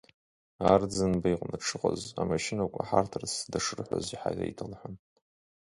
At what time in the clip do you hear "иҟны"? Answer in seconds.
1.33-1.55